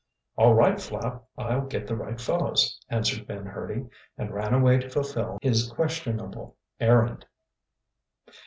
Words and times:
"All 0.35 0.55
right, 0.55 0.81
Flapp, 0.81 1.25
I'll 1.37 1.61
get 1.67 1.85
the 1.85 1.95
right 1.95 2.19
fellows," 2.19 2.79
answered 2.89 3.27
Ben 3.27 3.45
Hurdy, 3.45 3.85
and 4.17 4.33
ran 4.33 4.51
away 4.51 4.79
to 4.79 4.89
fulfill 4.89 5.37
his 5.43 5.71
questionable 5.71 6.57
errand. 6.79 7.27